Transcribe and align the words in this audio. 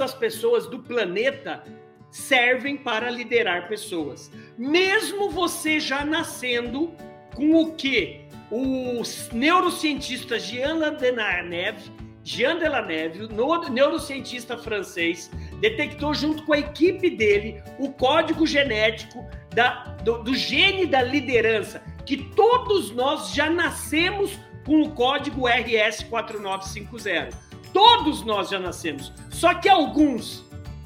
as 0.00 0.14
pessoas 0.14 0.66
do 0.66 0.78
planeta 0.78 1.62
servem 2.10 2.76
para 2.76 3.10
liderar 3.10 3.68
pessoas. 3.68 4.30
Mesmo 4.56 5.30
você 5.30 5.78
já 5.78 6.04
nascendo 6.04 6.92
com 7.34 7.54
o 7.54 7.74
que 7.74 8.26
o 8.50 9.02
neurocientista 9.32 10.38
Jean 10.38 10.74
Landeneve, 10.74 11.90
Jean 12.24 12.56
Delaneve, 12.56 13.28
neurocientista 13.70 14.56
francês, 14.58 15.30
detectou 15.60 16.12
junto 16.14 16.44
com 16.44 16.52
a 16.52 16.58
equipe 16.58 17.10
dele 17.10 17.62
o 17.78 17.92
código 17.92 18.46
genético 18.46 19.24
da, 19.54 19.96
do, 20.02 20.22
do 20.22 20.34
gene 20.34 20.86
da 20.86 21.02
liderança, 21.02 21.82
que 22.04 22.16
todos 22.34 22.90
nós 22.90 23.32
já 23.32 23.48
nascemos 23.48 24.38
com 24.64 24.82
o 24.82 24.90
código 24.90 25.42
RS4950. 25.42 27.32
Todos 27.76 28.24
nós 28.24 28.48
já 28.48 28.58
nascemos. 28.58 29.12
Só 29.28 29.52
que 29.52 29.68
alguns 29.68 30.42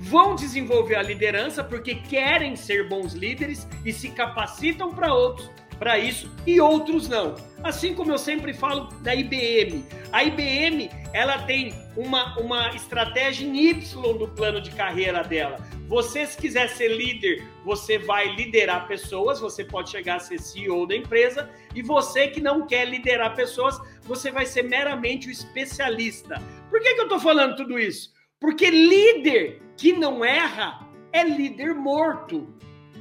vão 0.00 0.34
desenvolver 0.34 0.96
a 0.96 1.02
liderança 1.02 1.62
porque 1.62 1.94
querem 1.94 2.56
ser 2.56 2.88
bons 2.88 3.12
líderes 3.12 3.68
e 3.84 3.92
se 3.92 4.10
capacitam 4.10 4.90
para 4.90 5.14
outros 5.14 5.48
para 5.82 5.98
isso 5.98 6.30
e 6.46 6.60
outros 6.60 7.08
não. 7.08 7.34
Assim 7.62 7.92
como 7.92 8.12
eu 8.12 8.18
sempre 8.18 8.54
falo 8.54 8.88
da 9.00 9.12
IBM. 9.14 9.84
A 10.12 10.22
IBM, 10.22 10.88
ela 11.12 11.38
tem 11.42 11.74
uma, 11.96 12.38
uma 12.38 12.70
estratégia 12.70 13.44
em 13.46 13.70
Y 13.70 14.18
no 14.18 14.28
plano 14.28 14.60
de 14.60 14.70
carreira 14.70 15.24
dela. 15.24 15.58
Você, 15.88 16.24
se 16.24 16.38
quiser 16.38 16.68
ser 16.68 16.88
líder, 16.88 17.44
você 17.64 17.98
vai 17.98 18.34
liderar 18.36 18.86
pessoas, 18.86 19.40
você 19.40 19.64
pode 19.64 19.90
chegar 19.90 20.16
a 20.16 20.20
ser 20.20 20.38
CEO 20.38 20.86
da 20.86 20.96
empresa, 20.96 21.50
e 21.74 21.82
você 21.82 22.28
que 22.28 22.40
não 22.40 22.64
quer 22.64 22.88
liderar 22.88 23.34
pessoas, 23.34 23.80
você 24.02 24.30
vai 24.30 24.46
ser 24.46 24.62
meramente 24.62 25.28
o 25.28 25.30
especialista. 25.30 26.40
Por 26.72 26.80
que, 26.80 26.94
que 26.94 27.00
eu 27.00 27.04
estou 27.04 27.20
falando 27.20 27.54
tudo 27.54 27.78
isso? 27.78 28.14
Porque 28.40 28.70
líder 28.70 29.60
que 29.76 29.92
não 29.92 30.24
erra 30.24 30.88
é 31.12 31.22
líder 31.22 31.74
morto. 31.74 32.48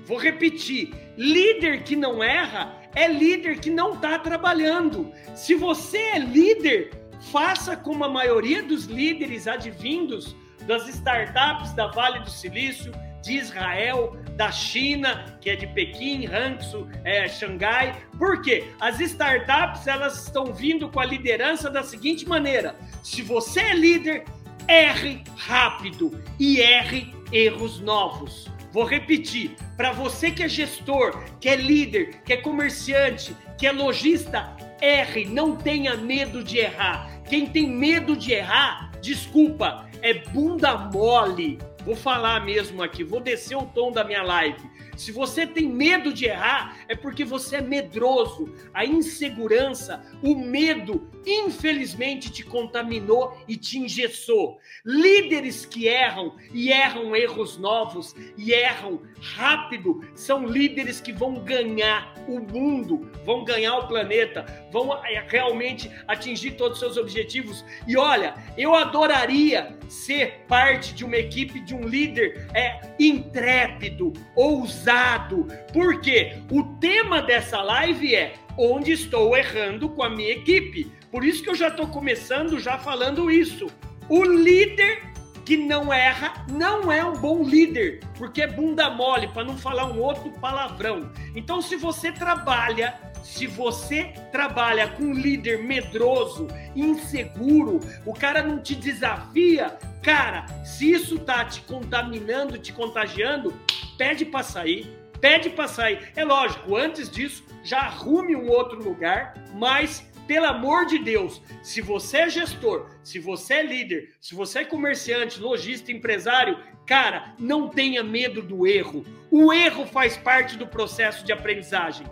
Vou 0.06 0.18
repetir: 0.18 0.94
líder 1.16 1.84
que 1.84 1.96
não 1.96 2.22
erra 2.22 2.78
é 2.94 3.08
líder 3.08 3.62
que 3.62 3.70
não 3.70 3.94
está 3.94 4.20
trabalhando. 4.20 5.10
Se 5.34 5.56
você 5.56 6.00
é 6.00 6.20
líder, 6.20 6.92
faça 7.32 7.78
como 7.78 8.04
a 8.04 8.10
maioria 8.10 8.62
dos 8.62 8.88
líderes 8.88 9.48
advindos 9.48 10.36
das 10.68 10.90
startups 10.90 11.72
da 11.74 11.88
Vale 11.88 12.20
do 12.20 12.30
Silício, 12.30 12.92
de 13.22 13.34
Israel, 13.34 14.18
da 14.36 14.52
China, 14.52 15.38
que 15.40 15.50
é 15.50 15.56
de 15.56 15.68
Pequim, 15.68 16.26
Hangzhou, 16.26 16.88
é, 17.04 17.28
Xangai. 17.28 17.96
Por 18.18 18.42
quê? 18.42 18.66
As 18.80 19.00
startups 19.00 19.88
elas 19.88 20.24
estão 20.24 20.46
vindo 20.46 20.90
com 20.90 21.00
a 21.00 21.06
liderança 21.06 21.70
da 21.70 21.84
seguinte 21.84 22.28
maneira: 22.28 22.76
se 23.04 23.22
você 23.22 23.60
é 23.60 23.74
líder, 23.74 24.26
erre 24.68 25.24
rápido 25.38 26.22
e 26.40 26.60
erre 26.60 27.14
erros 27.32 27.80
novos. 27.80 28.50
Vou 28.72 28.86
repetir, 28.86 29.56
para 29.76 29.92
você 29.92 30.32
que 30.32 30.44
é 30.44 30.48
gestor, 30.48 31.24
que 31.42 31.50
é 31.50 31.56
líder, 31.56 32.22
que 32.24 32.34
é 32.34 32.38
comerciante, 32.38 33.36
que 33.58 33.68
é 33.68 33.72
lojista, 33.72 34.56
erre, 34.82 35.26
não 35.26 35.56
tenha 35.56 35.96
medo 35.98 36.42
de 36.44 36.58
errar. 36.58 37.22
Quem 37.28 37.46
tem 37.46 37.70
medo 37.70 38.16
de 38.16 38.32
errar, 38.32 38.92
desculpa, 39.02 39.88
é 40.02 40.14
bunda 40.14 40.78
mole. 40.78 41.60
Vou 41.86 41.96
falar 41.96 42.46
mesmo 42.46 42.84
aqui, 42.84 43.04
vou 43.04 43.20
descer 43.20 43.56
o 43.56 43.66
tom 43.66 43.92
da 43.92 44.04
minha 44.04 44.22
live. 44.22 44.62
Se 44.96 45.12
você 45.12 45.48
tem 45.48 45.68
medo 45.68 46.14
de 46.14 46.26
errar, 46.26 46.78
é 46.88 46.96
porque 46.96 47.26
você 47.26 47.56
é 47.56 47.62
medroso. 47.62 48.54
A 48.72 48.86
insegurança, 48.86 50.04
o 50.22 50.36
medo, 50.36 51.10
infelizmente 51.26 52.32
te 52.32 52.44
contaminou 52.44 53.38
e 53.48 53.56
te 53.56 53.78
engessou. 53.78 54.60
Líderes 54.86 55.66
que 55.66 55.88
erram 55.88 56.36
e 56.54 56.72
erram 56.72 57.16
erros 57.16 57.58
novos 57.58 58.16
e 58.38 58.52
erram 58.52 59.02
rápido 59.20 60.02
são 60.16 60.46
líderes 60.46 61.00
que 61.00 61.12
vão 61.12 61.36
ganhar 61.36 62.14
o 62.28 62.40
mundo, 62.40 63.10
vão 63.26 63.44
ganhar 63.44 63.78
o 63.78 63.88
planeta, 63.88 64.46
vão 64.72 64.94
é, 65.06 65.24
realmente 65.28 65.92
atingir 66.08 66.52
todos 66.52 66.74
os 66.74 66.80
seus 66.80 66.98
objetivos. 66.98 67.64
E 67.88 67.98
olha, 67.98 68.36
eu 68.58 68.76
adoraria 68.76 69.78
ser 69.88 70.46
parte 70.48 70.94
de 70.94 71.04
uma 71.04 71.18
equipe 71.18 71.60
de 71.60 71.76
um 71.76 71.82
líder 71.82 72.48
é 72.54 72.80
intrépido, 73.00 74.14
ousado. 74.36 75.48
Porque 75.74 76.38
o 76.52 76.64
tema 76.80 77.22
dessa 77.22 77.62
live 77.62 78.16
é 78.16 78.34
onde 78.58 78.92
estou 78.92 79.36
errando 79.36 79.90
com 79.90 80.04
a 80.04 80.10
minha 80.10 80.32
equipe. 80.32 80.92
Por 81.12 81.24
isso 81.24 81.44
que 81.44 81.50
eu 81.50 81.56
já 81.56 81.68
estou 81.68 81.88
começando 81.88 82.60
já 82.60 82.78
falando 82.78 83.30
isso. 83.30 83.68
O 84.08 84.24
líder 84.24 85.12
que 85.46 85.58
não 85.58 85.92
erra 85.92 86.46
não 86.50 86.92
é 86.92 87.04
um 87.04 87.14
bom 87.14 87.44
líder, 87.44 88.00
porque 88.18 88.42
é 88.42 88.48
bunda 88.48 88.90
mole, 88.90 89.28
para 89.28 89.44
não 89.44 89.58
falar 89.58 89.86
um 89.86 90.00
outro 90.00 90.32
palavrão. 90.40 91.12
Então, 91.36 91.62
se 91.62 91.76
você 91.76 92.12
trabalha, 92.12 92.94
se 93.24 93.48
você 93.48 94.14
trabalha 94.32 94.88
com 94.88 95.04
um 95.04 95.14
líder 95.14 95.64
medroso, 95.64 96.48
inseguro, 96.76 97.80
o 98.06 98.14
cara 98.14 98.42
não 98.42 98.60
te 98.60 98.76
desafia, 98.76 99.78
cara, 100.02 100.46
se 100.64 100.92
isso 100.92 101.20
tá 101.20 101.44
te 101.46 101.62
contaminando, 101.62 102.58
te 102.58 102.72
contagiando, 102.72 103.54
pede 103.98 104.26
para 104.26 104.44
sair, 104.44 105.01
pede 105.22 105.52
para 105.52 105.68
sair. 105.68 106.12
É 106.16 106.26
lógico, 106.26 106.76
antes 106.76 107.10
disso, 107.10 107.46
já 107.64 107.82
arrume 107.82 108.36
um 108.36 108.50
outro 108.50 108.84
lugar, 108.84 109.36
mas 109.54 110.12
pelo 110.28 110.46
amor 110.48 110.86
de 110.86 110.98
Deus, 110.98 111.42
se 111.62 111.82
você 111.82 112.18
é 112.20 112.30
gestor, 112.30 112.90
se 113.04 113.20
você 113.20 113.56
é 113.56 113.64
líder, 113.64 114.14
se 114.20 114.34
você 114.34 114.60
é 114.60 114.66
comerciante, 114.66 115.40
lojista, 115.40 115.92
empresário, 115.92 116.58
cara, 116.86 117.36
não 117.38 117.68
tenha 117.68 118.04
medo 118.04 118.42
do 118.42 118.66
erro. 118.66 119.06
O 119.30 119.52
erro 119.54 119.86
faz 119.86 120.18
parte 120.18 120.58
do 120.58 120.66
processo 120.66 121.26
de 121.26 121.32
aprendizagem. 121.32 122.08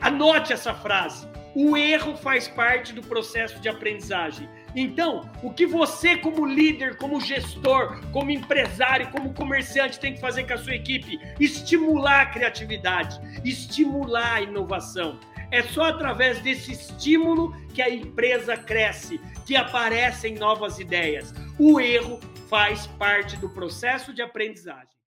Anote 0.00 0.52
essa 0.52 0.74
frase. 0.74 1.26
O 1.54 1.76
erro 1.76 2.16
faz 2.16 2.48
parte 2.48 2.92
do 2.92 3.02
processo 3.02 3.60
de 3.60 3.68
aprendizagem. 3.68 4.48
Então, 4.74 5.30
o 5.42 5.52
que 5.52 5.66
você, 5.66 6.16
como 6.16 6.46
líder, 6.46 6.96
como 6.96 7.20
gestor, 7.20 8.00
como 8.10 8.30
empresário, 8.30 9.10
como 9.10 9.34
comerciante, 9.34 10.00
tem 10.00 10.14
que 10.14 10.20
fazer 10.20 10.46
com 10.46 10.54
a 10.54 10.58
sua 10.58 10.74
equipe? 10.74 11.20
Estimular 11.38 12.22
a 12.22 12.26
criatividade, 12.26 13.20
estimular 13.44 14.34
a 14.34 14.42
inovação. 14.42 15.18
É 15.50 15.62
só 15.62 15.84
através 15.84 16.40
desse 16.40 16.72
estímulo 16.72 17.54
que 17.74 17.82
a 17.82 17.90
empresa 17.90 18.56
cresce, 18.56 19.20
que 19.46 19.54
aparecem 19.54 20.34
novas 20.34 20.78
ideias. 20.78 21.34
O 21.58 21.78
erro 21.78 22.18
faz 22.48 22.86
parte 22.86 23.36
do 23.36 23.50
processo 23.50 24.14
de 24.14 24.22
aprendizagem. 24.22 25.01